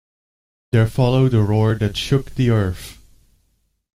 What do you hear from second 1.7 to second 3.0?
that shook the earth.